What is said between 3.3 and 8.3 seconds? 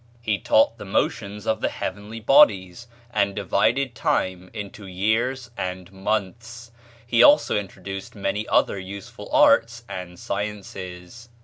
divided time into years and months; he also introduced